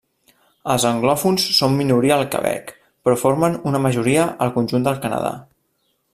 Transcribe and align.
Els 0.75 0.85
anglòfons 0.91 1.45
són 1.57 1.75
minoria 1.81 2.15
al 2.15 2.25
Quebec, 2.37 2.73
però 3.07 3.19
formen 3.25 3.59
una 3.73 3.83
majoria 3.87 4.25
al 4.47 4.55
conjunt 4.57 4.89
del 4.89 4.99
Canadà. 5.05 5.37